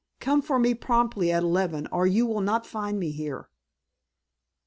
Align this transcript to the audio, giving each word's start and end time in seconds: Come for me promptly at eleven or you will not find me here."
Come 0.19 0.41
for 0.41 0.57
me 0.57 0.73
promptly 0.73 1.31
at 1.31 1.43
eleven 1.43 1.85
or 1.91 2.07
you 2.07 2.25
will 2.25 2.41
not 2.41 2.65
find 2.65 2.99
me 2.99 3.11
here." 3.11 3.49